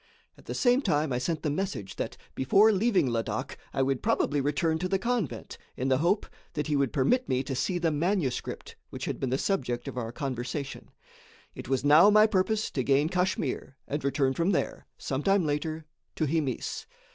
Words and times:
At 0.35 0.45
the 0.45 0.55
same 0.55 0.81
time 0.81 1.13
I 1.13 1.19
sent 1.19 1.43
the 1.43 1.51
message 1.51 1.97
that 1.97 2.17
before 2.33 2.71
leaving 2.71 3.07
Ladak 3.11 3.59
I 3.71 3.83
would 3.83 4.01
probably 4.01 4.41
return 4.41 4.79
to 4.79 4.87
the 4.89 4.97
convent, 4.97 5.59
in 5.77 5.89
the 5.89 5.99
hope 5.99 6.25
that 6.53 6.65
he 6.65 6.75
would 6.75 6.91
permit 6.91 7.29
me 7.29 7.43
to 7.43 7.53
see 7.53 7.77
the 7.77 7.91
manuscript 7.91 8.75
which 8.89 9.05
had 9.05 9.19
been 9.19 9.29
the 9.29 9.37
subject 9.37 9.87
of 9.87 9.99
our 9.99 10.11
conversation. 10.11 10.89
It 11.53 11.69
was 11.69 11.85
now 11.85 12.09
my 12.09 12.25
purpose 12.25 12.71
to 12.71 12.83
gain 12.83 13.09
Kachmyr 13.09 13.75
and 13.87 14.03
return 14.03 14.33
from 14.33 14.53
there, 14.53 14.87
some 14.97 15.21
time 15.21 15.45
later, 15.45 15.85
to 16.15 16.25
Himis. 16.25 16.87